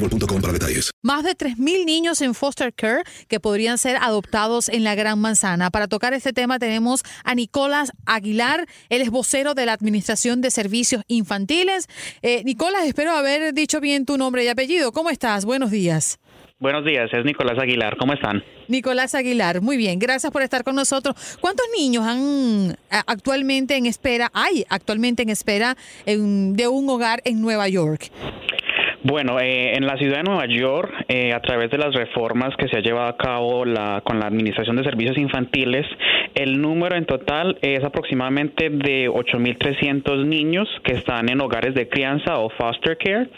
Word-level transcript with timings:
boostmobile.com 0.00 0.40
para 0.40 0.52
detalles. 0.52 0.90
Más 1.02 1.24
de 1.24 1.36
3.000 1.36 1.84
niños 1.84 2.20
en 2.22 2.34
foster 2.34 2.72
care 2.72 3.02
que 3.28 3.40
podrían 3.40 3.78
ser 3.78 3.96
adoptados 3.96 4.68
en 4.68 4.84
la 4.84 4.94
Gran 4.94 5.18
Manzana. 5.18 5.70
Para 5.70 5.88
tocar 5.88 6.14
este 6.14 6.32
tema 6.32 6.58
tenemos 6.58 7.02
a 7.24 7.34
Nicolás 7.34 7.92
Aguilar, 8.06 8.66
él 8.88 9.02
es 9.02 9.10
vocero 9.10 9.54
de 9.54 9.66
la 9.66 9.72
Administración 9.72 10.40
de 10.40 10.50
Servicios 10.50 11.02
Infantiles. 11.08 11.86
Eh, 12.22 12.42
Nicolás, 12.44 12.84
espero 12.86 13.12
haber 13.12 13.52
dicho 13.54 13.80
bien 13.80 14.04
tu 14.06 14.16
nombre 14.18 14.44
y 14.44 14.48
apellido. 14.48 14.92
¿Cómo 14.92 15.10
estás? 15.10 15.44
Buenos 15.44 15.70
días. 15.70 16.18
Buenos 16.60 16.84
días, 16.84 17.08
es 17.12 17.24
Nicolás 17.24 17.56
Aguilar. 17.60 17.96
¿Cómo 17.98 18.14
están? 18.14 18.42
Nicolás 18.66 19.14
Aguilar, 19.14 19.60
muy 19.60 19.76
bien, 19.76 20.00
gracias 20.00 20.32
por 20.32 20.42
estar 20.42 20.64
con 20.64 20.74
nosotros. 20.74 21.14
¿Cuántos 21.40 21.64
niños 21.78 22.04
han 22.04 22.76
actualmente 22.90 23.76
en 23.76 23.86
espera, 23.86 24.28
hay 24.34 24.64
actualmente 24.68 25.22
en 25.22 25.28
espera 25.28 25.76
en- 26.04 26.54
de 26.54 26.66
un 26.66 26.90
hogar 26.90 27.22
en 27.24 27.40
Nueva 27.40 27.68
York? 27.68 28.10
Bueno, 29.04 29.38
eh, 29.38 29.76
en 29.76 29.86
la 29.86 29.96
ciudad 29.96 30.18
de 30.18 30.22
Nueva 30.24 30.46
York, 30.46 30.92
eh, 31.08 31.32
a 31.32 31.40
través 31.40 31.70
de 31.70 31.78
las 31.78 31.94
reformas 31.94 32.56
que 32.56 32.68
se 32.68 32.78
ha 32.78 32.80
llevado 32.80 33.08
a 33.08 33.16
cabo 33.16 33.64
la, 33.64 34.02
con 34.04 34.18
la 34.18 34.26
Administración 34.26 34.74
de 34.76 34.82
Servicios 34.82 35.16
Infantiles, 35.16 35.86
el 36.34 36.60
número 36.60 36.96
en 36.96 37.06
total 37.06 37.58
es 37.62 37.82
aproximadamente 37.84 38.70
de 38.70 39.08
8.300 39.08 40.24
niños 40.24 40.68
que 40.84 40.94
están 40.94 41.28
en 41.28 41.40
hogares 41.40 41.74
de 41.74 41.88
crianza 41.88 42.38
o 42.38 42.50
foster 42.50 42.96
care, 42.98 43.28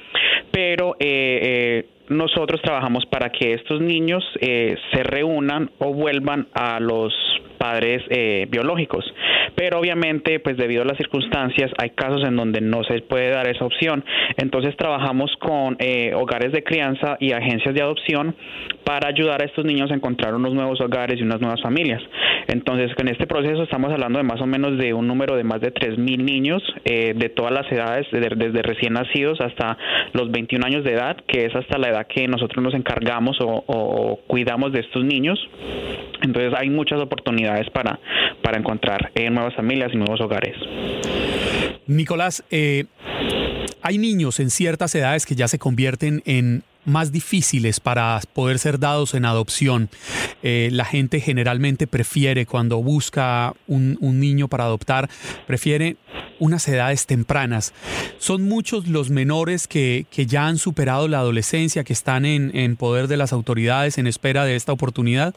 pero 0.50 0.96
eh, 0.98 1.38
eh, 1.42 1.86
nosotros 2.08 2.60
trabajamos 2.62 3.06
para 3.06 3.30
que 3.30 3.54
estos 3.54 3.80
niños 3.80 4.24
eh, 4.40 4.76
se 4.92 5.02
reúnan 5.02 5.70
o 5.78 5.92
vuelvan 5.92 6.48
a 6.52 6.80
los 6.80 7.12
padres 7.60 8.02
eh, 8.08 8.46
biológicos. 8.50 9.04
Pero 9.54 9.78
obviamente, 9.80 10.40
pues 10.40 10.56
debido 10.56 10.80
a 10.82 10.84
las 10.86 10.96
circunstancias, 10.96 11.70
hay 11.76 11.90
casos 11.90 12.22
en 12.26 12.34
donde 12.36 12.60
no 12.62 12.82
se 12.84 13.02
puede 13.02 13.28
dar 13.30 13.46
esa 13.48 13.66
opción. 13.66 14.02
Entonces 14.38 14.74
trabajamos 14.76 15.30
con 15.38 15.76
eh, 15.78 16.12
hogares 16.14 16.52
de 16.52 16.62
crianza 16.64 17.16
y 17.20 17.32
agencias 17.32 17.74
de 17.74 17.82
adopción 17.82 18.34
para 18.84 19.08
ayudar 19.08 19.42
a 19.42 19.44
estos 19.44 19.64
niños 19.66 19.90
a 19.90 19.94
encontrar 19.94 20.34
unos 20.34 20.54
nuevos 20.54 20.80
hogares 20.80 21.20
y 21.20 21.22
unas 21.22 21.40
nuevas 21.40 21.60
familias. 21.60 22.00
Entonces, 22.48 22.90
en 22.98 23.08
este 23.08 23.26
proceso 23.26 23.62
estamos 23.64 23.92
hablando 23.92 24.18
de 24.18 24.24
más 24.24 24.40
o 24.40 24.46
menos 24.46 24.78
de 24.78 24.94
un 24.94 25.06
número 25.06 25.36
de 25.36 25.44
más 25.44 25.60
de 25.60 25.72
3.000 25.74 26.24
niños 26.24 26.62
eh, 26.84 27.12
de 27.14 27.28
todas 27.28 27.52
las 27.52 27.70
edades, 27.70 28.06
de- 28.10 28.20
desde 28.36 28.62
recién 28.62 28.94
nacidos 28.94 29.40
hasta 29.40 29.76
los 30.14 30.30
21 30.30 30.64
años 30.64 30.84
de 30.84 30.92
edad, 30.92 31.16
que 31.26 31.44
es 31.44 31.54
hasta 31.54 31.76
la 31.78 31.88
edad 31.90 32.06
que 32.06 32.26
nosotros 32.28 32.64
nos 32.64 32.74
encargamos 32.74 33.36
o 33.42 34.18
cuidamos 34.26 34.72
de 34.72 34.80
estos 34.80 35.04
niños. 35.04 35.38
Entonces, 36.22 36.52
hay 36.56 36.70
muchas 36.70 37.00
oportunidades 37.00 37.49
para, 37.72 37.98
para 38.42 38.58
encontrar 38.58 39.10
eh, 39.14 39.30
nuevas 39.30 39.54
familias 39.54 39.90
y 39.92 39.96
nuevos 39.96 40.20
hogares. 40.20 40.56
Nicolás, 41.86 42.44
eh, 42.50 42.84
hay 43.82 43.98
niños 43.98 44.40
en 44.40 44.50
ciertas 44.50 44.94
edades 44.94 45.26
que 45.26 45.34
ya 45.34 45.48
se 45.48 45.58
convierten 45.58 46.22
en 46.24 46.62
más 46.84 47.12
difíciles 47.12 47.80
para 47.80 48.20
poder 48.32 48.58
ser 48.58 48.78
dados 48.78 49.14
en 49.14 49.24
adopción. 49.24 49.90
Eh, 50.42 50.70
la 50.72 50.84
gente 50.84 51.20
generalmente 51.20 51.86
prefiere 51.86 52.46
cuando 52.46 52.82
busca 52.82 53.54
un, 53.66 53.98
un 54.00 54.18
niño 54.18 54.48
para 54.48 54.64
adoptar, 54.64 55.08
prefiere 55.46 55.96
unas 56.38 56.66
edades 56.68 57.06
tempranas. 57.06 57.74
Son 58.18 58.42
muchos 58.42 58.88
los 58.88 59.10
menores 59.10 59.68
que, 59.68 60.06
que 60.10 60.26
ya 60.26 60.46
han 60.46 60.58
superado 60.58 61.06
la 61.06 61.18
adolescencia, 61.18 61.84
que 61.84 61.92
están 61.92 62.24
en, 62.24 62.56
en 62.56 62.76
poder 62.76 63.08
de 63.08 63.16
las 63.16 63.32
autoridades 63.32 63.98
en 63.98 64.06
espera 64.06 64.44
de 64.44 64.56
esta 64.56 64.72
oportunidad. 64.72 65.34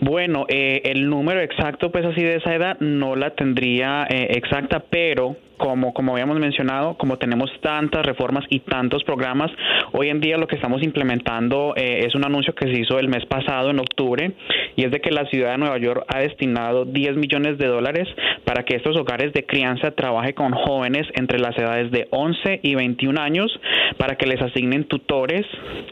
Bueno, 0.00 0.46
eh, 0.48 0.80
el 0.84 1.08
número 1.10 1.42
exacto, 1.42 1.92
pues 1.92 2.06
así 2.06 2.22
de 2.22 2.36
esa 2.36 2.54
edad, 2.54 2.78
no 2.80 3.16
la 3.16 3.34
tendría 3.34 4.06
eh, 4.08 4.28
exacta, 4.30 4.82
pero 4.88 5.36
como, 5.60 5.92
como 5.92 6.12
habíamos 6.12 6.40
mencionado, 6.40 6.96
como 6.96 7.18
tenemos 7.18 7.50
tantas 7.60 8.04
reformas 8.04 8.44
y 8.48 8.60
tantos 8.60 9.04
programas, 9.04 9.50
hoy 9.92 10.08
en 10.08 10.20
día 10.20 10.38
lo 10.38 10.46
que 10.46 10.56
estamos 10.56 10.82
implementando 10.82 11.74
eh, 11.76 12.06
es 12.06 12.14
un 12.14 12.24
anuncio 12.24 12.54
que 12.54 12.66
se 12.66 12.80
hizo 12.80 12.98
el 12.98 13.08
mes 13.08 13.26
pasado, 13.26 13.70
en 13.70 13.78
octubre, 13.78 14.32
y 14.76 14.84
es 14.84 14.90
de 14.90 15.00
que 15.00 15.10
la 15.10 15.26
ciudad 15.26 15.52
de 15.52 15.58
Nueva 15.58 15.76
York 15.76 16.04
ha 16.08 16.20
destinado 16.20 16.86
10 16.86 17.16
millones 17.16 17.58
de 17.58 17.66
dólares 17.66 18.08
para 18.44 18.64
que 18.64 18.76
estos 18.76 18.96
hogares 18.96 19.34
de 19.34 19.44
crianza 19.44 19.90
trabajen 19.90 20.32
con 20.32 20.52
jóvenes 20.52 21.06
entre 21.14 21.38
las 21.38 21.56
edades 21.58 21.90
de 21.90 22.08
11 22.10 22.60
y 22.62 22.74
21 22.74 23.20
años, 23.20 23.52
para 23.98 24.16
que 24.16 24.26
les 24.26 24.40
asignen 24.40 24.84
tutores 24.84 25.44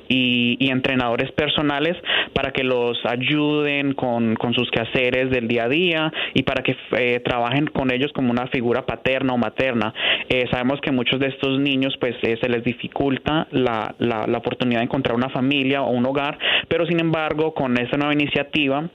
y, 0.08 0.56
y 0.58 0.70
entrenadores 0.70 1.30
personales 1.32 1.96
para 2.32 2.52
que 2.52 2.64
los 2.64 2.98
ayuden 3.04 3.94
con, 3.94 4.34
con 4.36 4.54
sus 4.54 4.70
quehaceres 4.70 5.30
del 5.30 5.48
día 5.48 5.64
a 5.64 5.68
día 5.68 6.12
y 6.34 6.42
para 6.44 6.62
que 6.62 6.76
eh, 6.96 7.20
trabajen 7.20 7.66
con 7.66 7.92
ellos 7.92 8.12
como 8.12 8.30
una 8.30 8.46
figura 8.46 8.86
paterna 8.86 9.34
o 9.34 9.36
materna. 9.36 9.57
Eh, 10.28 10.44
sabemos 10.50 10.80
que 10.80 10.92
muchos 10.92 11.18
de 11.18 11.28
estos 11.28 11.58
niños 11.58 11.96
pues 11.98 12.14
eh, 12.22 12.36
se 12.40 12.48
les 12.48 12.62
dificulta 12.62 13.48
la, 13.50 13.94
oportunidad 14.36 14.80
de 14.80 14.84
encontrar 14.84 15.16
una 15.16 15.28
familia 15.30 15.82
o 15.82 15.90
un 15.90 16.06
hogar, 16.06 16.38
pero 16.68 16.86
sin 16.86 17.00
embargo 17.00 17.54
con 17.54 17.76
esta 17.78 17.96
nueva 17.96 18.12
iniciativa 18.12 18.88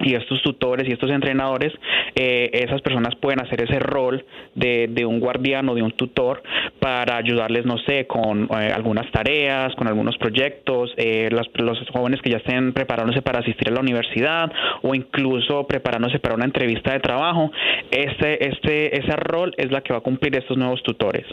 y 0.00 0.14
estos 0.14 0.40
tutores 0.42 0.88
y 0.88 0.92
estos 0.92 1.10
entrenadores, 1.10 1.72
eh, 2.14 2.50
esas 2.52 2.80
personas 2.80 3.14
pueden 3.16 3.40
hacer 3.40 3.62
ese 3.62 3.78
rol 3.78 4.24
de, 4.54 4.88
de 4.88 5.04
un 5.04 5.20
guardián 5.20 5.68
o 5.68 5.74
de 5.74 5.82
un 5.82 5.92
tutor 5.92 6.42
para 6.78 7.18
ayudarles, 7.18 7.66
no 7.66 7.76
sé, 7.78 8.06
con 8.06 8.44
eh, 8.44 8.72
algunas 8.74 9.10
tareas, 9.12 9.74
con 9.74 9.86
algunos 9.86 10.16
proyectos, 10.16 10.94
los, 11.30 11.50
los 11.54 11.78
jóvenes 11.92 12.22
que 12.22 12.30
ya 12.30 12.38
estén 12.38 12.72
preparándose 12.72 13.20
para 13.20 13.40
asistir 13.40 13.68
a 13.68 13.72
la 13.72 13.80
universidad 13.80 14.50
o 14.82 14.94
incluso 14.94 15.66
preparándose 15.66 16.18
para 16.18 16.34
una 16.34 16.46
entrevista 16.46 16.92
de 16.92 17.00
trabajo. 17.00 17.52
Este, 17.90 18.48
este, 18.48 18.98
ese 18.98 19.16
rol 19.16 19.52
es 19.58 19.70
la 19.70 19.82
que 19.82 19.89
va 19.92 19.98
a 19.98 20.02
cumplir 20.02 20.34
estos 20.36 20.56
nuevos 20.56 20.82
tutores. 20.82 21.26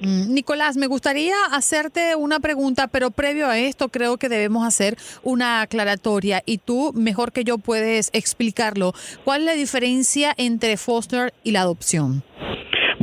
Mm, 0.00 0.34
Nicolás, 0.34 0.76
me 0.76 0.86
gustaría 0.86 1.34
hacerte 1.52 2.16
una 2.16 2.40
pregunta, 2.40 2.88
pero 2.88 3.10
previo 3.10 3.48
a 3.48 3.58
esto 3.58 3.88
creo 3.88 4.16
que 4.18 4.28
debemos 4.28 4.66
hacer 4.66 4.96
una 5.22 5.62
aclaratoria 5.62 6.42
y 6.44 6.58
tú 6.58 6.92
mejor 6.94 7.32
que 7.32 7.44
yo 7.44 7.58
puedes 7.58 8.10
explicarlo. 8.12 8.92
¿Cuál 9.24 9.42
es 9.42 9.46
la 9.46 9.54
diferencia 9.54 10.34
entre 10.36 10.76
foster 10.76 11.32
y 11.42 11.52
la 11.52 11.62
adopción? 11.62 12.22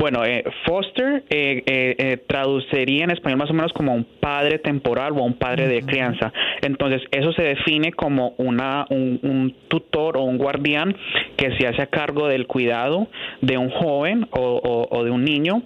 Bueno, 0.02 0.26
eh, 0.26 0.44
foster 0.66 1.26
eh, 1.30 1.62
eh, 1.68 2.18
traduciría 2.26 3.04
en 3.04 3.12
español 3.12 3.38
más 3.38 3.52
o 3.52 3.54
menos 3.54 3.72
como 3.72 3.94
un 3.94 4.04
padre 4.20 4.58
temporal 4.58 5.12
o 5.12 5.22
un 5.22 5.36
padre 5.36 5.68
de 5.68 5.84
crianza. 5.84 6.34
Entonces, 6.64 7.04
eso 7.12 7.32
se 7.34 7.44
define 7.44 7.92
como 7.92 8.34
una, 8.38 8.88
un, 8.90 9.56
tutor 9.68 10.18
o 10.18 10.24
un 10.24 10.40
guardián 10.40 10.98
que 11.38 11.56
se 11.56 11.68
hace 11.68 11.84
a 11.84 11.86
cargo 11.86 12.28
del 12.28 12.48
cuidado 12.48 13.10
de 13.42 13.60
un 13.60 13.70
joven 13.70 14.28
o, 14.32 15.04
de 15.04 15.12
un 15.12 15.24
niño 15.24 15.62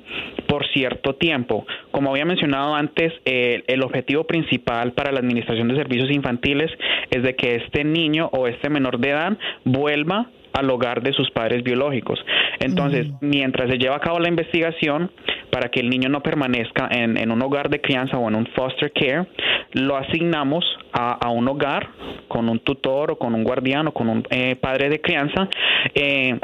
por 0.47 0.67
cierto 0.67 1.15
tiempo. 1.15 1.65
Como 1.91 2.11
había 2.11 2.25
mencionado 2.25 2.75
antes, 2.75 3.13
el 3.23 3.83
objetivo 3.83 4.25
principal 4.25 4.91
para 4.91 5.13
la 5.13 5.19
Administración 5.19 5.69
de 5.69 5.77
Servicios 5.77 6.11
Infantiles 6.11 6.71
es 7.09 7.23
de 7.23 7.37
que 7.37 7.55
este 7.55 7.85
niño 7.85 8.29
o 8.33 8.47
este 8.47 8.69
menor 8.69 8.99
de 8.99 9.11
edad 9.11 9.37
vuelva 9.63 10.27
al 10.57 10.69
hogar 10.69 11.01
de 11.01 11.13
sus 11.13 11.29
padres 11.31 11.63
biológicos. 11.63 12.19
Entonces, 12.59 13.07
mientras 13.21 13.69
se 13.69 13.77
lleva 13.77 13.97
a 13.97 13.99
cabo 13.99 14.19
la 14.19 14.29
investigación, 14.29 15.11
para 15.55 15.69
que 15.69 15.79
el 15.79 15.89
niño 15.89 16.09
no 16.09 16.21
permanezca 16.21 16.89
en, 16.91 17.31
un 17.31 17.41
hogar 17.41 17.69
de 17.69 17.79
crianza 17.79 18.17
o 18.17 18.27
en 18.27 18.35
un 18.35 18.45
foster 18.47 18.91
care, 18.91 19.25
lo 19.71 19.95
asignamos 19.95 20.65
a, 20.91 21.29
un 21.29 21.47
hogar 21.47 21.87
con 22.27 22.49
un 22.49 22.59
tutor 22.59 23.11
o 23.11 23.17
con 23.17 23.33
un 23.33 23.43
guardián 23.43 23.87
o 23.87 23.93
con 23.93 24.09
un 24.09 24.23
eh, 24.29 24.57
padre 24.57 24.89
de 24.89 24.99
crianza. 24.99 25.47
Eh, 25.93 26.37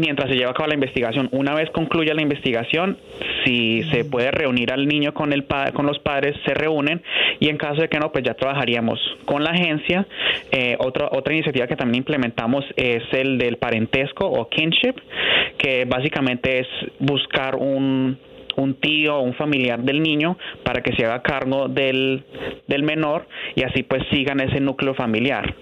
mientras 0.00 0.28
se 0.28 0.36
lleva 0.36 0.50
a 0.50 0.54
cabo 0.54 0.68
la 0.68 0.74
investigación. 0.74 1.28
Una 1.32 1.54
vez 1.54 1.70
concluya 1.70 2.14
la 2.14 2.22
investigación, 2.22 2.98
si 3.44 3.82
se 3.84 4.04
puede 4.04 4.30
reunir 4.30 4.72
al 4.72 4.86
niño 4.86 5.14
con 5.14 5.32
el 5.32 5.44
con 5.74 5.86
los 5.86 5.98
padres, 5.98 6.36
se 6.44 6.54
reúnen 6.54 7.02
y 7.40 7.48
en 7.48 7.56
caso 7.56 7.80
de 7.80 7.88
que 7.88 7.98
no, 7.98 8.10
pues 8.12 8.24
ya 8.24 8.34
trabajaríamos 8.34 8.98
con 9.24 9.44
la 9.44 9.50
agencia. 9.50 10.06
Eh, 10.50 10.76
otra 10.78 11.08
otra 11.12 11.32
iniciativa 11.34 11.66
que 11.66 11.76
también 11.76 12.02
implementamos 12.02 12.64
es 12.76 13.02
el 13.12 13.38
del 13.38 13.56
parentesco 13.56 14.26
o 14.26 14.48
kinship, 14.48 14.94
que 15.58 15.84
básicamente 15.84 16.60
es 16.60 16.68
buscar 16.98 17.56
un 17.56 18.18
un 18.56 18.80
tío 18.80 19.16
o 19.16 19.20
un 19.20 19.34
familiar 19.34 19.82
del 19.82 20.02
niño 20.02 20.38
para 20.64 20.82
que 20.82 20.94
se 20.96 21.04
haga 21.04 21.22
cargo 21.22 21.68
del, 21.68 22.24
del 22.68 22.82
menor 22.82 23.28
y 23.54 23.62
así 23.62 23.82
pues 23.82 24.02
sigan 24.10 24.40
ese 24.40 24.60
núcleo 24.60 24.94
familiar. 24.94 25.54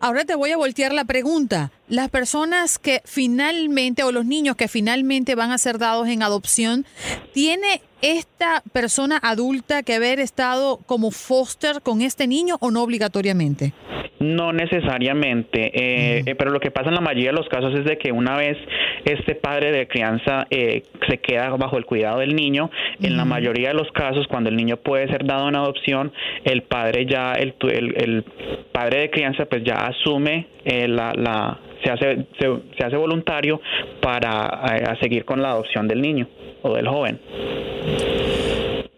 Ahora 0.00 0.24
te 0.24 0.34
voy 0.34 0.50
a 0.50 0.56
voltear 0.56 0.92
la 0.92 1.04
pregunta. 1.04 1.72
Las 1.88 2.08
personas 2.10 2.78
que 2.78 3.00
finalmente 3.04 4.02
o 4.02 4.12
los 4.12 4.24
niños 4.24 4.56
que 4.56 4.68
finalmente 4.68 5.34
van 5.34 5.50
a 5.50 5.58
ser 5.58 5.78
dados 5.78 6.08
en 6.08 6.22
adopción, 6.22 6.86
¿tiene 7.32 7.82
esta 8.02 8.62
persona 8.72 9.18
adulta 9.22 9.82
que 9.82 9.94
haber 9.94 10.20
estado 10.20 10.78
como 10.86 11.10
foster 11.10 11.80
con 11.82 12.02
este 12.02 12.26
niño 12.26 12.56
o 12.60 12.70
no 12.70 12.82
obligatoriamente? 12.82 13.72
No 14.20 14.52
necesariamente, 14.52 15.66
eh, 15.74 16.22
eh, 16.26 16.34
pero 16.34 16.50
lo 16.50 16.60
que 16.60 16.70
pasa 16.70 16.88
en 16.88 16.94
la 16.94 17.00
mayoría 17.00 17.30
de 17.30 17.36
los 17.36 17.48
casos 17.48 17.74
es 17.74 17.84
de 17.84 17.98
que 17.98 18.12
una 18.12 18.36
vez 18.36 18.56
este 19.04 19.34
padre 19.34 19.72
de 19.72 19.86
crianza 19.86 20.46
eh, 20.50 20.82
se 21.08 21.18
queda 21.18 21.50
bajo 21.50 21.76
el 21.76 21.84
cuidado 21.84 22.20
del 22.20 22.34
niño, 22.34 22.70
en 23.00 23.16
la 23.16 23.24
mayoría 23.24 23.68
de 23.68 23.74
los 23.74 23.90
casos 23.92 24.26
cuando 24.28 24.50
el 24.50 24.56
niño 24.56 24.76
puede 24.76 25.08
ser 25.08 25.24
dado 25.24 25.48
en 25.48 25.56
adopción, 25.56 26.12
el 26.44 26.62
padre 26.62 27.06
ya, 27.06 27.32
el, 27.32 27.54
el, 27.60 28.24
padre 28.72 29.00
de 29.00 29.10
crianza 29.10 29.44
pues 29.46 29.62
ya 29.64 29.74
asume 29.74 30.46
la, 30.64 31.12
la 31.14 31.60
se 31.84 31.90
hace, 31.90 32.26
se, 32.38 32.84
hace 32.84 32.96
voluntario 32.96 33.60
para 34.00 34.96
seguir 35.00 35.24
con 35.24 35.42
la 35.42 35.50
adopción 35.50 35.86
del 35.86 36.00
niño 36.00 36.28
o 36.62 36.74
del 36.74 36.88
joven. 36.88 37.20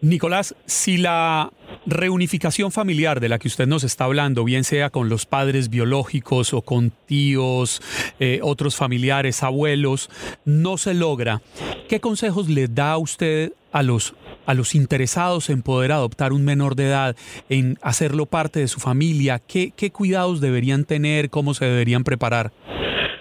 Nicolás, 0.01 0.55
si 0.65 0.97
la 0.97 1.51
reunificación 1.87 2.71
familiar 2.71 3.19
de 3.19 3.29
la 3.29 3.39
que 3.39 3.47
usted 3.47 3.65
nos 3.65 3.83
está 3.83 4.03
hablando, 4.03 4.43
bien 4.43 4.63
sea 4.63 4.89
con 4.89 5.09
los 5.09 5.25
padres 5.25 5.69
biológicos 5.69 6.53
o 6.53 6.61
con 6.61 6.91
tíos, 7.05 7.81
eh, 8.19 8.39
otros 8.43 8.75
familiares, 8.75 9.41
abuelos, 9.41 10.09
no 10.45 10.77
se 10.77 10.93
logra, 10.93 11.41
¿qué 11.87 11.99
consejos 11.99 12.49
le 12.49 12.67
da 12.67 12.97
usted 12.97 13.53
a 13.71 13.83
los 13.83 14.13
a 14.45 14.53
los 14.53 14.75
interesados 14.75 15.49
en 15.49 15.61
poder 15.61 15.91
adoptar 15.91 16.31
un 16.31 16.45
menor 16.45 16.75
de 16.75 16.85
edad, 16.85 17.17
en 17.49 17.77
hacerlo 17.81 18.25
parte 18.27 18.61
de 18.61 18.69
su 18.69 18.79
familia? 18.79 19.39
¿Qué, 19.39 19.73
qué 19.75 19.91
cuidados 19.91 20.39
deberían 20.39 20.85
tener? 20.85 21.29
¿Cómo 21.29 21.53
se 21.53 21.65
deberían 21.65 22.05
preparar? 22.05 22.53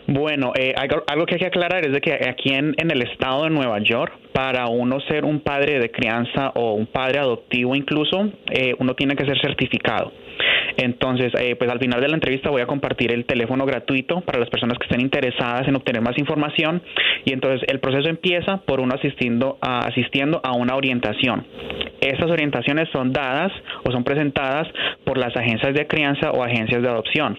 Bueno, 0.08 0.52
eh, 0.56 0.72
algo, 0.76 1.26
que 1.26 1.34
hay 1.34 1.40
que 1.40 1.46
aclarar 1.46 1.84
es 1.84 1.92
de 1.92 2.00
que 2.00 2.12
aquí 2.12 2.54
en, 2.54 2.74
el 2.78 3.02
estado 3.02 3.44
de 3.44 3.50
Nueva 3.50 3.80
York, 3.80 4.12
para 4.32 4.66
uno 4.68 5.00
ser 5.00 5.24
un 5.24 5.40
padre 5.40 5.80
de 5.80 5.90
crianza 5.90 6.52
o 6.54 6.74
un 6.74 6.86
padre 6.86 7.18
adoptivo 7.18 7.74
incluso, 7.74 8.30
eh, 8.52 8.74
uno 8.78 8.94
tiene 8.94 9.16
que 9.16 9.24
ser 9.24 9.40
certificado. 9.40 10.12
Entonces, 10.76 11.32
eh, 11.40 11.56
pues 11.56 11.70
al 11.70 11.80
final 11.80 12.00
de 12.00 12.08
la 12.08 12.14
entrevista 12.14 12.50
voy 12.50 12.62
a 12.62 12.66
compartir 12.66 13.10
el 13.10 13.24
teléfono 13.24 13.66
gratuito 13.66 14.20
para 14.20 14.38
las 14.38 14.48
personas 14.48 14.78
que 14.78 14.84
estén 14.84 15.00
interesadas 15.00 15.66
en 15.66 15.74
obtener 15.74 16.02
más 16.02 16.16
información 16.18 16.82
y 17.24 17.32
entonces 17.32 17.66
el 17.68 17.80
proceso 17.80 18.08
empieza 18.08 18.58
por 18.58 18.80
uno 18.80 18.94
asistiendo 18.94 19.58
a, 19.60 19.80
asistiendo 19.80 20.40
a 20.44 20.52
una 20.52 20.76
orientación. 20.76 21.46
Estas 22.00 22.30
orientaciones 22.30 22.88
son 22.92 23.12
dadas 23.12 23.50
o 23.84 23.90
son 23.90 24.04
presentadas 24.04 24.68
por 25.04 25.18
las 25.18 25.34
agencias 25.36 25.74
de 25.74 25.86
crianza 25.86 26.30
o 26.30 26.44
agencias 26.44 26.82
de 26.82 26.88
adopción. 26.88 27.38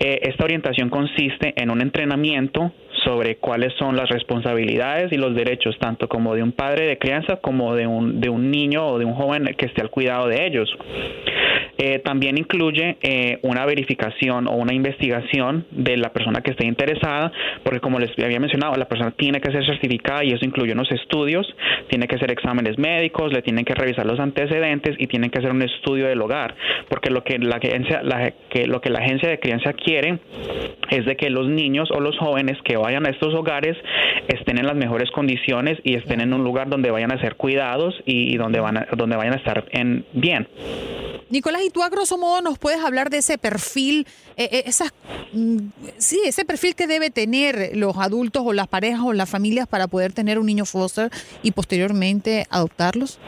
Eh, 0.00 0.20
esta 0.22 0.44
orientación 0.44 0.90
consiste 0.90 1.54
en 1.56 1.70
un 1.70 1.80
entrenamiento 1.80 2.72
sobre 3.04 3.36
cuáles 3.36 3.72
son 3.74 3.96
las 3.96 4.08
responsabilidades 4.08 5.12
y 5.12 5.16
los 5.16 5.34
derechos 5.34 5.76
tanto 5.78 6.08
como 6.08 6.34
de 6.34 6.42
un 6.42 6.52
padre 6.52 6.86
de 6.86 6.98
crianza 6.98 7.36
como 7.36 7.74
de 7.74 7.86
un, 7.86 8.20
de 8.20 8.28
un 8.28 8.50
niño 8.50 8.86
o 8.86 8.98
de 8.98 9.04
un 9.04 9.14
joven 9.14 9.54
que 9.56 9.66
esté 9.66 9.82
al 9.82 9.90
cuidado 9.90 10.26
de 10.28 10.46
ellos. 10.46 10.68
Eh, 11.78 12.00
también 12.04 12.38
incluye 12.38 12.96
eh, 13.02 13.38
una 13.42 13.66
verificación 13.66 14.46
o 14.46 14.52
una 14.52 14.72
investigación 14.72 15.66
de 15.70 15.96
la 15.96 16.12
persona 16.12 16.40
que 16.40 16.52
esté 16.52 16.66
interesada, 16.66 17.32
porque 17.62 17.80
como 17.80 17.98
les 17.98 18.10
había 18.18 18.40
mencionado, 18.40 18.76
la 18.76 18.86
persona 18.86 19.10
tiene 19.12 19.40
que 19.40 19.50
ser 19.50 19.64
certificada 19.66 20.24
y 20.24 20.32
eso 20.32 20.44
incluye 20.44 20.72
unos 20.72 20.90
estudios, 20.92 21.46
tiene 21.88 22.06
que 22.06 22.16
hacer 22.16 22.30
exámenes 22.30 22.78
médicos, 22.78 23.32
le 23.32 23.42
tienen 23.42 23.64
que 23.64 23.74
revisar 23.74 24.06
los 24.06 24.20
antecedentes 24.20 24.96
y 24.98 25.06
tienen 25.06 25.30
que 25.30 25.38
hacer 25.38 25.50
un 25.50 25.62
estudio 25.62 26.06
del 26.06 26.20
hogar, 26.22 26.54
porque 26.88 27.10
lo 27.10 27.24
que 27.24 27.38
la 27.38 27.56
agencia, 27.56 28.02
que, 28.50 28.66
lo 28.66 28.80
que 28.80 28.90
la 28.90 29.00
agencia 29.00 29.28
de 29.28 29.38
crianza 29.38 29.72
quiere 29.72 30.18
es 30.90 31.04
de 31.06 31.16
que 31.16 31.30
los 31.30 31.48
niños 31.48 31.90
o 31.90 32.00
los 32.00 32.16
jóvenes 32.18 32.56
que 32.64 32.76
vayan 32.76 33.06
a 33.06 33.10
estos 33.10 33.34
hogares 33.34 33.76
estén 34.28 34.58
en 34.58 34.66
las 34.66 34.76
mejores 34.76 35.10
condiciones 35.10 35.78
y 35.82 35.94
estén 35.96 36.20
en 36.20 36.32
un 36.32 36.44
lugar 36.44 36.68
donde 36.68 36.90
vayan 36.90 37.12
a 37.12 37.20
ser 37.20 37.36
cuidados 37.36 37.94
y, 38.06 38.36
donde 38.36 38.60
van 38.60 38.86
donde 38.96 39.16
vayan 39.16 39.34
a 39.34 39.36
estar 39.36 39.64
en 39.70 40.04
bien. 40.12 40.46
Nicolás, 41.30 41.63
y 41.66 41.70
tú 41.70 41.82
a 41.82 41.88
grosso 41.88 42.18
modo 42.18 42.40
nos 42.42 42.58
puedes 42.58 42.82
hablar 42.82 43.10
de 43.10 43.18
ese 43.18 43.38
perfil, 43.38 44.06
eh, 44.36 44.48
eh, 44.50 44.62
esas, 44.66 44.92
mm, 45.32 45.58
sí, 45.98 46.20
ese 46.24 46.44
perfil 46.44 46.74
que 46.74 46.86
debe 46.86 47.10
tener 47.10 47.70
los 47.74 47.96
adultos 47.96 48.42
o 48.44 48.52
las 48.52 48.68
parejas 48.68 49.00
o 49.04 49.12
las 49.12 49.30
familias 49.30 49.66
para 49.66 49.88
poder 49.88 50.12
tener 50.12 50.38
un 50.38 50.46
niño 50.46 50.64
foster 50.64 51.10
y 51.42 51.52
posteriormente 51.52 52.46
adoptarlos? 52.50 53.18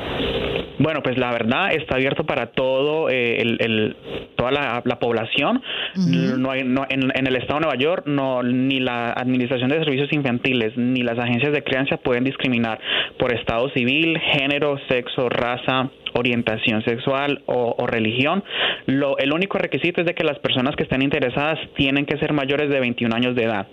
Bueno, 0.79 1.03
pues 1.03 1.17
la 1.17 1.31
verdad 1.33 1.73
está 1.73 1.95
abierto 1.95 2.25
para 2.25 2.49
todo 2.49 3.09
eh, 3.09 3.41
el, 3.41 3.97
toda 4.37 4.51
la, 4.51 4.99
población. 5.01 5.63
no 5.97 6.51
hay, 6.51 6.65
no, 6.65 6.85
en, 6.89 7.11
en, 7.15 7.27
el 7.27 7.37
estado 7.37 7.61
de 7.61 7.67
Nueva 7.67 7.79
York, 7.79 8.05
no, 8.07 8.43
ni 8.43 8.81
la 8.81 9.13
Administración 9.13 9.71
de 9.71 9.79
Servicios 9.79 10.13
Infantiles 10.13 10.77
ni 10.77 11.03
las 11.03 11.19
agencias 11.19 11.53
de 11.53 11.63
crianza 11.63 11.97
pueden 11.97 12.25
discriminar 12.25 12.79
por 13.19 13.33
estado 13.35 13.71
civil, 13.71 14.19
género, 14.19 14.79
sexo, 14.89 15.29
raza, 15.31 15.91
orientación 16.19 16.83
sexual 16.83 17.43
o, 17.47 17.87
religión. 17.87 18.43
Lo, 18.87 19.19
el 19.19 19.33
único 19.33 19.59
requisito 19.59 20.01
es 20.01 20.07
de 20.07 20.15
que 20.15 20.25
las 20.25 20.39
personas 20.39 20.75
que 20.77 20.83
estén 20.83 21.03
interesadas 21.03 21.59
tienen 21.77 22.07
que 22.07 22.19
ser 22.19 22.33
mayores 22.33 22.71
de 22.71 22.81
21 22.81 23.15
años 23.15 23.35
de 23.35 23.45
edad. 23.45 23.67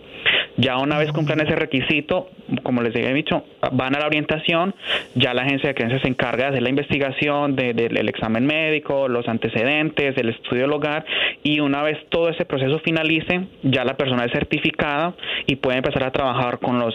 Ya 0.58 0.78
una 0.78 0.98
vez 1.00 1.12
cumplan 1.12 1.40
ese 1.40 1.56
requisito, 1.56 2.30
como 2.62 2.82
les 2.82 2.96
había 2.96 3.14
dicho, 3.14 3.44
van 3.72 3.96
a 3.96 4.00
la 4.00 4.06
orientación, 4.06 4.76
ya 5.16 5.34
la 5.34 5.44
agencia 5.44 5.70
de 5.70 5.76
creencias 5.76 6.02
se 6.02 6.08
encarga 6.08 6.46
de 6.46 6.50
hacer 6.50 6.64
la 6.64 6.70
investigación 6.70 7.56
del 7.56 8.10
examen 8.10 8.46
médico, 8.46 9.08
los 9.08 9.28
antecedentes, 9.28 10.18
el 10.18 10.30
estudio 10.30 10.64
del 10.64 10.74
hogar 10.74 11.06
y 11.44 11.60
una 11.60 11.82
vez 11.82 11.98
todo 12.10 12.30
ese 12.30 12.46
proceso 12.46 12.80
finalice, 12.80 13.48
ya 13.64 13.84
la 13.84 13.96
persona 13.96 14.26
es 14.26 14.32
certificada 14.32 15.16
y 15.48 15.56
puede 15.56 15.78
empezar 15.78 16.04
a 16.04 16.12
trabajar 16.12 16.60
con 16.60 16.80
los 16.80 16.94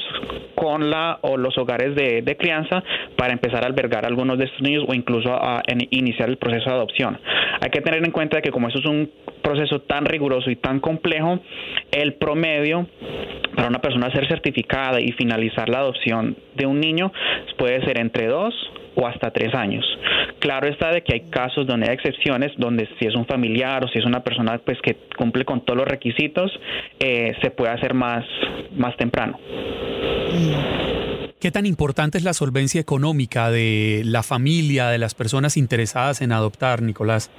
con 0.55 0.91
la 0.91 1.19
o 1.23 1.37
los 1.37 1.57
hogares 1.59 1.95
de, 1.95 2.23
de 2.23 2.37
crianza 2.37 2.83
para 3.17 3.33
empezar 3.33 3.65
a 3.65 3.67
albergar 3.67 4.05
a 4.05 4.09
algunos 4.09 4.39
de 4.39 4.45
estos 4.45 4.61
niños 4.63 4.85
o 4.87 4.95
incluso 4.95 5.33
a, 5.33 5.63
iniciar 5.91 6.29
el 6.29 6.37
proceso 6.37 6.71
de 6.71 6.77
adopción. 6.77 7.19
Hay 7.61 7.71
que 7.71 7.81
tener 7.81 8.05
en 8.05 8.11
cuenta 8.11 8.41
que 8.41 8.51
como 8.51 8.69
eso 8.69 8.79
es 8.79 8.87
un 8.87 9.11
proceso 9.43 9.81
tan 9.81 10.05
riguroso 10.05 10.51
y 10.51 10.57
tan 10.57 10.81
complejo, 10.81 11.41
el 11.91 12.15
promedio 12.15 12.87
para 13.55 13.69
una 13.69 13.81
persona 13.81 14.11
ser 14.13 14.29
certificada 14.29 15.01
y 15.01 15.13
finalizar 15.13 15.48
la 15.69 15.79
adopción 15.79 16.37
de 16.57 16.67
un 16.67 16.81
niño 16.81 17.13
puede 17.57 17.85
ser 17.85 17.99
entre 17.99 18.27
dos 18.27 18.55
o 18.95 19.07
hasta 19.07 19.31
tres 19.31 19.55
años. 19.55 19.85
Claro 20.41 20.69
está 20.69 20.91
de 20.91 21.03
que 21.03 21.15
hay 21.15 21.31
casos 21.31 21.67
donde 21.67 21.89
hay 21.89 21.95
excepciones, 21.95 22.53
donde 22.57 22.89
si 22.99 23.07
es 23.07 23.15
un 23.15 23.27
familiar 23.27 23.85
o 23.85 23.89
si 23.89 23.99
es 23.99 24.05
una 24.05 24.23
persona 24.23 24.59
pues 24.59 24.79
que 24.83 24.97
cumple 25.17 25.45
con 25.45 25.65
todos 25.65 25.79
los 25.79 25.89
requisitos, 25.89 26.51
eh, 26.99 27.33
se 27.41 27.51
puede 27.51 27.73
hacer 27.73 27.95
más, 27.95 28.25
más 28.77 28.97
temprano. 28.97 29.39
¿Qué 31.41 31.53
tan 31.53 31.67
importante 31.67 32.19
es 32.19 32.25
la 32.25 32.33
solvencia 32.33 32.81
económica 32.81 33.51
de 33.51 34.03
la 34.05 34.25
familia, 34.25 34.89
de 34.89 34.99
las 34.99 35.15
personas 35.15 35.57
interesadas 35.57 36.21
en 36.21 36.33
adoptar, 36.33 36.83
Nicolás? 36.83 37.31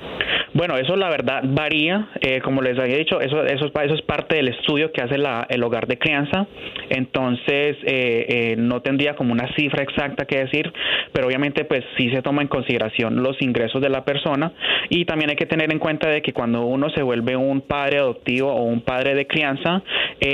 Bueno, 0.53 0.77
eso 0.77 0.95
la 0.95 1.09
verdad 1.09 1.41
varía. 1.43 2.09
Eh, 2.21 2.41
como 2.41 2.61
les 2.61 2.77
había 2.79 2.97
dicho, 2.97 3.21
eso, 3.21 3.43
eso, 3.43 3.75
eso 3.75 3.95
es 3.95 4.01
parte 4.01 4.35
del 4.35 4.49
estudio 4.49 4.91
que 4.91 5.01
hace 5.01 5.17
la, 5.17 5.45
el 5.49 5.63
hogar 5.63 5.87
de 5.87 5.97
crianza. 5.97 6.47
Entonces, 6.89 7.77
eh, 7.83 8.25
eh, 8.29 8.55
no 8.57 8.81
tendría 8.81 9.15
como 9.15 9.31
una 9.31 9.47
cifra 9.55 9.83
exacta 9.83 10.25
que 10.25 10.39
decir, 10.39 10.71
pero 11.13 11.27
obviamente 11.27 11.65
pues 11.65 11.83
sí 11.97 12.09
se 12.09 12.21
toma 12.21 12.41
en 12.41 12.47
consideración 12.47 13.21
los 13.21 13.41
ingresos 13.41 13.81
de 13.81 13.89
la 13.89 14.03
persona 14.03 14.51
y 14.89 15.05
también 15.05 15.29
hay 15.29 15.35
que 15.35 15.45
tener 15.45 15.71
en 15.71 15.79
cuenta 15.79 16.09
de 16.09 16.21
que 16.21 16.33
cuando 16.33 16.65
uno 16.65 16.89
se 16.89 17.03
vuelve 17.03 17.35
un 17.35 17.61
padre 17.61 17.99
adoptivo 17.99 18.51
o 18.51 18.63
un 18.63 18.81
padre 18.81 19.15
de 19.15 19.27
crianza, 19.27 19.83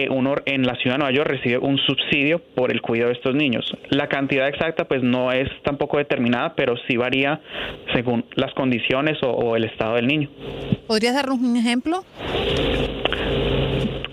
uno 0.10 0.36
en 0.45 0.63
la 0.63 0.75
ciudad 0.75 0.95
de 0.95 1.00
Nueva 1.00 1.15
York 1.15 1.29
recibe 1.29 1.57
un 1.57 1.77
subsidio 1.77 2.41
por 2.55 2.72
el 2.72 2.81
cuidado 2.81 3.10
de 3.10 3.15
estos 3.15 3.36
niños. 3.36 3.65
La 3.89 4.07
cantidad 4.07 4.48
exacta 4.48 4.86
pues 4.86 5.03
no 5.03 5.31
es 5.31 5.50
tampoco 5.63 5.98
determinada, 5.98 6.55
pero 6.55 6.75
sí 6.88 6.98
varía 6.98 7.39
según 7.93 8.25
las 8.36 8.53
condiciones 8.53 9.17
o, 9.24 9.55
el 9.55 9.65
estado 9.65 9.95
del 9.95 10.04
niño. 10.05 10.29
¿Podrías 10.88 11.13
darnos 11.13 11.39
un 11.39 11.55
ejemplo? 11.55 12.03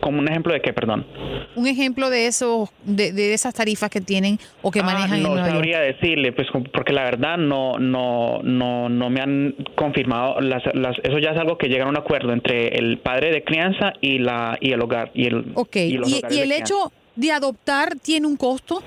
¿Como 0.00 0.18
un 0.18 0.28
ejemplo 0.28 0.52
de 0.52 0.60
qué, 0.60 0.72
perdón? 0.72 1.06
Un 1.54 1.66
ejemplo 1.66 2.10
de 2.10 2.26
eso, 2.26 2.68
de, 2.84 3.34
esas 3.34 3.54
tarifas 3.54 3.88
que 3.90 4.00
tienen 4.00 4.38
o 4.62 4.70
que 4.70 4.80
ah, 4.80 4.84
manejan 4.84 5.22
no 5.22 5.28
en 5.28 5.34
Nueva 5.34 5.48
sabría 5.48 5.80
decirle, 5.80 6.32
pues 6.32 6.48
porque 6.72 6.92
la 6.92 7.04
verdad 7.04 7.36
no, 7.36 7.78
no, 7.78 8.40
no, 8.42 8.88
no 8.88 9.10
me 9.10 9.20
han 9.20 9.54
confirmado. 9.76 10.40
Las, 10.40 10.62
las, 10.74 10.96
eso 11.02 11.18
ya 11.18 11.30
es 11.30 11.38
algo 11.38 11.58
que 11.58 11.68
llega 11.68 11.84
a 11.84 11.88
un 11.88 11.96
acuerdo 11.96 12.32
entre 12.32 12.68
el 12.78 12.98
padre 12.98 13.30
de 13.30 13.44
crianza 13.44 13.92
y 14.00 14.18
la 14.18 14.56
y 14.60 14.72
el 14.72 14.80
hogar 14.80 15.10
y 15.14 15.26
el. 15.26 15.52
Ok. 15.54 15.76
Y, 15.76 16.00
y 16.30 16.38
el 16.38 16.52
hecho 16.52 16.90
de 17.14 17.30
adoptar 17.30 17.94
tiene 18.02 18.26
un 18.26 18.36
costo. 18.36 18.82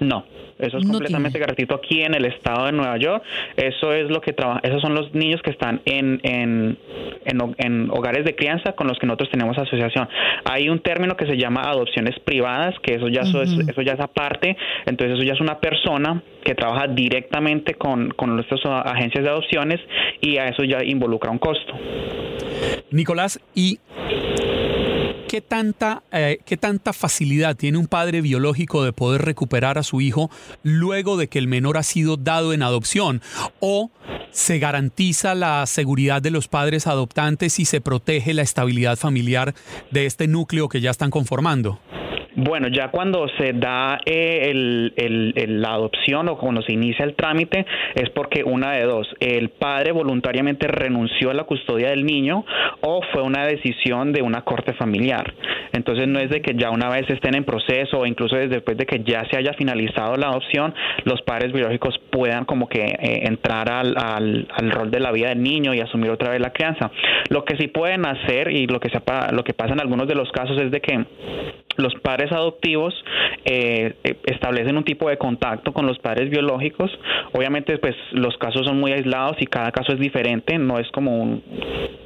No. 0.00 0.24
Eso 0.66 0.78
es 0.78 0.86
completamente 0.86 1.38
gratuito 1.38 1.74
aquí 1.74 2.02
en 2.02 2.14
el 2.14 2.24
estado 2.24 2.66
de 2.66 2.72
Nueva 2.72 2.96
York. 2.98 3.22
Eso 3.56 3.92
es 3.92 4.10
lo 4.10 4.20
que 4.20 4.32
trabaja, 4.32 4.60
esos 4.62 4.80
son 4.80 4.94
los 4.94 5.14
niños 5.14 5.40
que 5.42 5.50
están 5.50 5.80
en, 5.84 6.20
en, 6.22 6.78
en, 7.24 7.90
hogares 7.90 8.24
de 8.24 8.34
crianza 8.34 8.72
con 8.72 8.86
los 8.86 8.98
que 8.98 9.06
nosotros 9.06 9.30
tenemos 9.30 9.56
asociación. 9.58 10.08
Hay 10.44 10.68
un 10.68 10.80
término 10.80 11.16
que 11.16 11.26
se 11.26 11.36
llama 11.36 11.62
adopciones 11.62 12.18
privadas, 12.20 12.74
que 12.82 12.94
eso 12.94 13.08
ya, 13.08 13.22
eso, 13.22 13.42
es, 13.42 13.50
eso 13.68 13.82
ya 13.82 13.92
es 13.92 14.00
aparte, 14.00 14.56
entonces 14.86 15.16
eso 15.16 15.24
ya 15.24 15.34
es 15.34 15.40
una 15.40 15.58
persona 15.58 16.22
que 16.44 16.54
trabaja 16.54 16.88
directamente 16.88 17.74
con, 17.74 18.10
con 18.10 18.34
nuestras 18.34 18.60
agencias 18.64 19.24
de 19.24 19.30
adopciones 19.30 19.80
y 20.20 20.38
a 20.38 20.46
eso 20.46 20.64
ya 20.64 20.82
involucra 20.84 21.30
un 21.30 21.38
costo. 21.38 21.72
Nicolás, 22.90 23.40
y 23.54 23.78
¿qué 25.32 25.40
tanta, 25.40 26.02
eh, 26.12 26.40
¿qué 26.44 26.58
tanta 26.58 26.92
facilidad 26.92 27.56
tiene 27.56 27.78
un 27.78 27.86
padre 27.86 28.20
biológico 28.20 28.84
de 28.84 28.92
poder 28.92 29.22
recuperar 29.22 29.78
a 29.78 29.82
su 29.82 30.02
hijo 30.02 30.30
luego 30.62 31.16
de 31.16 31.28
que 31.28 31.38
el 31.38 31.48
menor 31.48 31.78
ha 31.78 31.82
sido 31.82 32.18
dado 32.18 32.52
en 32.52 32.62
adopción? 32.62 33.22
¿O 33.58 33.90
se 34.30 34.58
garantiza 34.58 35.34
la 35.34 35.64
seguridad 35.64 36.20
de 36.20 36.32
los 36.32 36.48
padres 36.48 36.86
adoptantes 36.86 37.58
y 37.60 37.64
se 37.64 37.80
protege 37.80 38.34
la 38.34 38.42
estabilidad 38.42 38.98
familiar 38.98 39.54
de 39.90 40.04
este 40.04 40.28
núcleo 40.28 40.68
que 40.68 40.82
ya 40.82 40.90
están 40.90 41.10
conformando? 41.10 41.80
Bueno, 42.34 42.68
ya 42.68 42.88
cuando 42.88 43.26
se 43.38 43.52
da 43.52 43.98
eh, 44.06 44.50
el, 44.50 45.60
la 45.60 45.74
adopción 45.74 46.28
o 46.28 46.38
cuando 46.38 46.62
se 46.62 46.72
inicia 46.72 47.04
el 47.04 47.14
trámite 47.14 47.66
es 47.94 48.08
porque 48.10 48.42
una 48.42 48.72
de 48.72 48.84
dos, 48.84 49.06
el 49.20 49.50
padre 49.50 49.92
voluntariamente 49.92 50.66
renunció 50.66 51.30
a 51.30 51.34
la 51.34 51.44
custodia 51.44 51.90
del 51.90 52.06
niño 52.06 52.44
o 52.80 53.02
fue 53.12 53.22
una 53.22 53.44
decisión 53.46 54.12
de 54.12 54.22
una 54.22 54.42
corte 54.42 54.72
familiar. 54.74 55.34
Entonces 55.72 56.08
no 56.08 56.18
es 56.20 56.30
de 56.30 56.40
que 56.40 56.54
ya 56.54 56.70
una 56.70 56.88
vez 56.88 57.08
estén 57.08 57.34
en 57.34 57.44
proceso 57.44 57.98
o 57.98 58.06
incluso 58.06 58.36
después 58.36 58.76
de 58.76 58.86
que 58.86 59.02
ya 59.04 59.24
se 59.30 59.36
haya 59.36 59.52
finalizado 59.54 60.16
la 60.16 60.28
adopción, 60.28 60.74
los 61.04 61.20
padres 61.22 61.52
biológicos 61.52 61.98
puedan 62.10 62.44
como 62.44 62.68
que 62.68 62.80
eh, 62.80 63.26
entrar 63.26 63.70
al, 63.70 63.94
al, 63.96 64.70
rol 64.70 64.90
de 64.90 65.00
la 65.00 65.12
vida 65.12 65.28
del 65.28 65.42
niño 65.42 65.74
y 65.74 65.80
asumir 65.80 66.10
otra 66.10 66.30
vez 66.30 66.40
la 66.40 66.52
crianza. 66.52 66.90
Lo 67.28 67.44
que 67.44 67.56
sí 67.56 67.68
pueden 67.68 68.06
hacer 68.06 68.50
y 68.50 68.66
lo 68.66 68.80
que, 68.80 68.90
lo 69.32 69.44
que 69.44 69.54
pasa 69.54 69.74
en 69.74 69.80
algunos 69.80 70.08
de 70.08 70.14
los 70.14 70.30
casos 70.32 70.58
es 70.60 70.70
de 70.70 70.80
que 70.80 71.04
los 71.76 71.94
padres 71.96 72.32
adoptivos 72.32 72.94
eh, 73.44 73.94
eh, 74.04 74.16
establecen 74.24 74.76
un 74.76 74.84
tipo 74.84 75.08
de 75.08 75.18
contacto 75.18 75.72
con 75.72 75.86
los 75.86 75.98
padres 75.98 76.30
biológicos. 76.30 76.90
Obviamente, 77.32 77.78
pues 77.78 77.94
los 78.12 78.36
casos 78.38 78.66
son 78.66 78.78
muy 78.78 78.92
aislados 78.92 79.36
y 79.40 79.46
cada 79.46 79.72
caso 79.72 79.92
es 79.92 79.98
diferente, 79.98 80.58
no 80.58 80.78
es 80.78 80.90
como 80.90 81.16
un, 81.16 81.42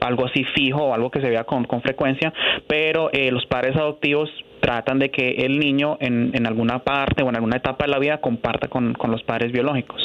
algo 0.01 0.27
así 0.27 0.45
fijo 0.55 0.83
o 0.83 0.95
algo 0.95 1.11
que 1.11 1.21
se 1.21 1.29
vea 1.29 1.45
con, 1.45 1.65
con 1.65 1.83
frecuencia, 1.83 2.33
pero 2.67 3.11
eh, 3.13 3.31
los 3.31 3.45
padres 3.47 3.77
adoptivos 3.77 4.31
tratan 4.61 4.99
de 4.99 5.11
que 5.11 5.31
el 5.45 5.59
niño 5.59 5.99
en, 6.01 6.31
en, 6.35 6.47
alguna 6.47 6.83
parte 6.83 7.23
o 7.23 7.29
en 7.29 7.37
alguna 7.37 7.59
etapa 7.59 7.85
de 7.85 7.91
la 7.91 7.99
vida 7.99 8.21
comparta 8.21 8.69
con, 8.69 8.95
con 8.95 9.11
los 9.11 9.23
padres 9.23 9.53
biológicos. 9.53 10.01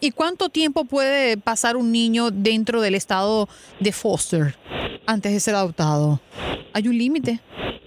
¿Y 0.00 0.12
cuánto 0.12 0.48
tiempo 0.48 0.84
puede 0.84 1.36
pasar 1.36 1.76
un 1.76 1.92
niño 1.92 2.30
dentro 2.30 2.80
del 2.80 2.94
estado 2.94 3.48
de 3.80 3.92
foster 3.92 4.54
antes 5.06 5.32
de 5.32 5.40
ser 5.40 5.54
adoptado? 5.54 6.20
¿Hay 6.72 6.88
un 6.88 6.96
límite? 6.96 7.40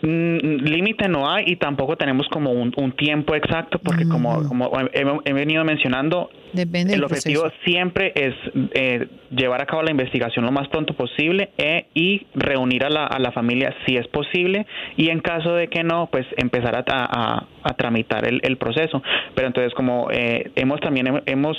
Mm, 0.03 0.63
límite 0.63 1.08
no 1.08 1.29
hay 1.29 1.43
y 1.46 1.58
tampoco 1.58 1.96
tenemos 1.96 2.27
como 2.29 2.51
un, 2.51 2.91
tiempo 2.93 3.36
exacto 3.36 3.77
porque 3.77 4.08
como, 4.08 4.41
mm. 4.41 4.48
como 4.48 4.72
he, 4.91 5.34
venido 5.34 5.63
mencionando, 5.63 6.31
el 6.53 7.03
objetivo 7.03 7.51
siempre 7.63 8.12
es 8.15 8.34
eh, 8.74 9.08
llevar 9.29 9.62
a 9.62 9.65
cabo 9.65 9.84
la 9.84 9.91
investigación 9.91 10.43
lo 10.46 10.51
más 10.51 10.67
pronto 10.70 10.93
posible 10.96 11.51
e, 11.58 11.86
y 11.93 12.25
reunir 12.34 12.84
a 12.84 12.89
la, 12.89 13.05
a 13.05 13.20
la 13.20 13.31
familia 13.31 13.74
si 13.86 13.96
es 13.96 14.08
posible 14.08 14.65
y 14.98 15.10
en 15.10 15.20
caso 15.20 15.53
de 15.53 15.67
que 15.67 15.84
no, 15.84 16.10
pues 16.12 16.25
empezar 16.38 16.75
a, 16.75 16.84
a, 16.88 17.46
a 17.63 17.74
tramitar 17.75 18.27
el, 18.27 18.41
el, 18.43 18.58
proceso. 18.58 19.03
Pero 19.36 19.48
entonces 19.48 19.74
como 19.74 20.10
eh, 20.12 20.51
hemos 20.55 20.79
también 20.79 21.22
hemos 21.27 21.58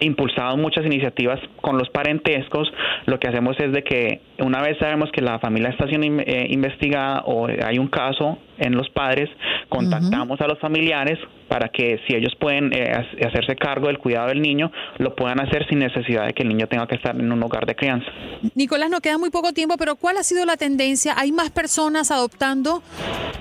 impulsado 0.00 0.56
muchas 0.56 0.84
iniciativas 0.84 1.38
con 1.60 1.78
los 1.78 1.88
parentescos, 1.90 2.70
lo 3.06 3.18
que 3.18 3.28
hacemos 3.28 3.56
es 3.60 3.72
de 3.72 3.82
que 3.82 4.20
una 4.38 4.60
vez 4.62 4.78
sabemos 4.78 5.10
que 5.12 5.20
la 5.20 5.38
familia 5.38 5.70
está 5.70 5.86
siendo 5.86 6.22
eh, 6.22 6.46
investigada 6.50 7.22
o 7.26 7.48
hay 7.64 7.78
un 7.78 7.88
caso 7.88 8.38
en 8.58 8.74
los 8.76 8.88
padres, 8.90 9.28
contactamos 9.68 10.40
a 10.40 10.46
los 10.46 10.58
familiares 10.58 11.18
para 11.50 11.68
que 11.68 11.98
si 12.06 12.14
ellos 12.14 12.32
pueden 12.38 12.72
eh, 12.72 12.92
hacerse 13.26 13.56
cargo 13.56 13.88
del 13.88 13.98
cuidado 13.98 14.28
del 14.28 14.40
niño, 14.40 14.70
lo 14.98 15.16
puedan 15.16 15.40
hacer 15.40 15.66
sin 15.68 15.80
necesidad 15.80 16.24
de 16.26 16.32
que 16.32 16.44
el 16.44 16.48
niño 16.48 16.68
tenga 16.68 16.86
que 16.86 16.94
estar 16.94 17.16
en 17.16 17.32
un 17.32 17.42
hogar 17.42 17.66
de 17.66 17.74
crianza. 17.74 18.06
Nicolás, 18.54 18.88
no 18.88 19.00
queda 19.00 19.18
muy 19.18 19.30
poco 19.30 19.52
tiempo, 19.52 19.74
pero 19.76 19.96
¿cuál 19.96 20.16
ha 20.16 20.22
sido 20.22 20.46
la 20.46 20.56
tendencia? 20.56 21.14
¿Hay 21.16 21.32
más 21.32 21.50
personas 21.50 22.12
adoptando 22.12 22.84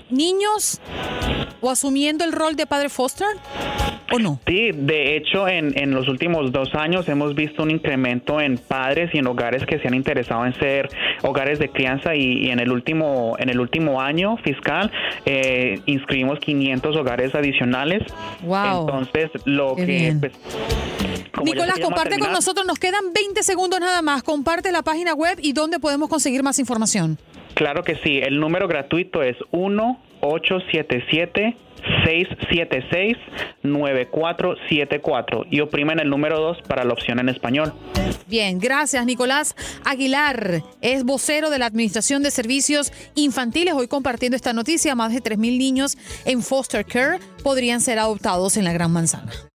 niños 0.09 0.81
o 1.61 1.69
asumiendo 1.69 2.25
el 2.25 2.31
rol 2.31 2.55
de 2.55 2.65
padre 2.65 2.89
foster? 2.89 3.27
¿O 4.11 4.17
no? 4.17 4.39
Sí, 4.47 4.71
de 4.73 5.15
hecho, 5.15 5.47
en, 5.47 5.77
en 5.77 5.91
los 5.91 6.07
últimos 6.07 6.51
dos 6.51 6.73
años 6.73 7.07
hemos 7.09 7.35
visto 7.35 7.61
un 7.61 7.69
incremento 7.69 8.41
en 8.41 8.57
padres 8.57 9.11
y 9.13 9.19
en 9.19 9.27
hogares 9.27 9.63
que 9.67 9.77
se 9.77 9.87
han 9.87 9.93
interesado 9.93 10.47
en 10.47 10.55
ser 10.55 10.89
hogares 11.23 11.59
de 11.59 11.69
crianza 11.69 12.15
y, 12.15 12.49
en 12.49 12.59
el 12.59 12.71
último 12.71 13.35
en 13.37 13.49
el 13.49 13.59
último 13.59 14.01
año 14.01 14.37
fiscal 14.37 14.91
eh, 15.25 15.79
inscribimos 15.85 16.39
500 16.39 16.95
hogares 16.95 17.35
adicionales. 17.35 17.98
Wow. 18.43 18.81
Entonces, 18.81 19.31
lo 19.45 19.75
que... 19.75 20.15
Pues, 20.19 20.33
Nicolás, 21.43 21.79
comparte 21.79 22.19
con 22.19 22.31
nosotros, 22.31 22.65
nos 22.65 22.79
quedan 22.79 23.13
20 23.13 23.43
segundos 23.43 23.79
nada 23.79 24.01
más. 24.01 24.23
Comparte 24.23 24.71
la 24.71 24.81
página 24.81 25.13
web 25.13 25.37
y 25.41 25.53
dónde 25.53 25.79
podemos 25.79 26.09
conseguir 26.09 26.43
más 26.43 26.59
información. 26.59 27.17
Claro 27.59 27.83
que 27.83 27.95
sí, 27.95 28.21
el 28.23 28.39
número 28.39 28.69
gratuito 28.69 29.21
es 29.21 29.35
1877 29.51 31.57
676-9474 33.63 35.45
y 35.51 35.59
oprimen 35.59 35.99
el 35.99 36.09
número 36.09 36.39
2 36.39 36.61
para 36.61 36.85
la 36.85 36.93
opción 36.93 37.19
en 37.19 37.27
español. 37.27 37.73
Bien, 38.27 38.59
gracias 38.59 39.05
Nicolás 39.05 39.57
Aguilar. 39.83 40.63
Es 40.81 41.03
vocero 41.03 41.49
de 41.49 41.59
la 41.59 41.65
Administración 41.65 42.23
de 42.23 42.31
Servicios 42.31 42.93
Infantiles. 43.15 43.73
Hoy 43.73 43.89
compartiendo 43.89 44.37
esta 44.37 44.53
noticia, 44.53 44.95
más 44.95 45.13
de 45.13 45.21
3.000 45.21 45.57
niños 45.57 45.97
en 46.23 46.41
foster 46.41 46.85
care 46.85 47.19
podrían 47.43 47.81
ser 47.81 47.99
adoptados 47.99 48.55
en 48.55 48.63
la 48.63 48.71
Gran 48.71 48.91
Manzana. 48.91 49.33